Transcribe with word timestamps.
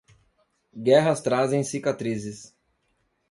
Guerras 0.85 1.21
trazem 1.21 1.63
cicatrizes. 1.63 2.41